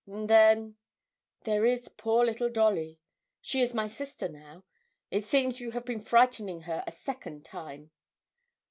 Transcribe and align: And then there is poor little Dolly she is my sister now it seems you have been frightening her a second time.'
And 0.07 0.27
then 0.27 0.77
there 1.41 1.63
is 1.63 1.87
poor 1.95 2.25
little 2.25 2.49
Dolly 2.49 2.97
she 3.39 3.61
is 3.61 3.75
my 3.75 3.87
sister 3.87 4.27
now 4.27 4.63
it 5.11 5.25
seems 5.25 5.59
you 5.59 5.69
have 5.73 5.85
been 5.85 6.01
frightening 6.01 6.61
her 6.61 6.83
a 6.87 6.91
second 6.91 7.45
time.' 7.45 7.91